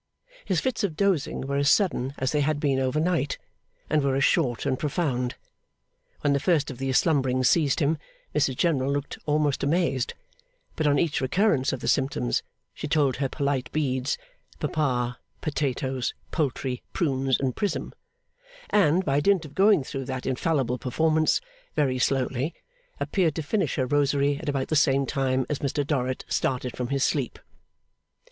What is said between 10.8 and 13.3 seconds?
on each recurrence of the symptoms, she told her